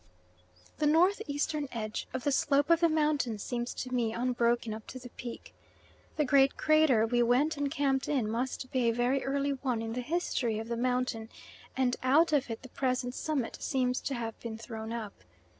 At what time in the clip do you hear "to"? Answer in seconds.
3.75-3.93, 4.87-4.97, 14.01-14.15